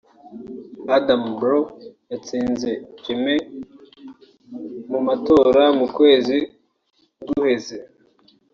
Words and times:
Adama 0.95 1.27
Barrow 1.39 1.65
yatsinze 2.11 2.69
Jammey 3.03 3.39
mu 4.91 4.99
matora 5.07 5.63
mu 5.79 5.87
kwezi 5.95 6.37
guheze 7.27 7.77